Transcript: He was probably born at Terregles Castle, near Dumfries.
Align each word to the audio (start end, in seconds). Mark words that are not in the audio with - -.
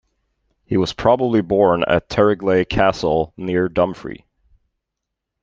He 0.65 0.77
was 0.77 0.93
probably 0.93 1.41
born 1.41 1.83
at 1.87 2.09
Terregles 2.09 2.67
Castle, 2.69 3.35
near 3.37 3.69
Dumfries. 3.69 4.23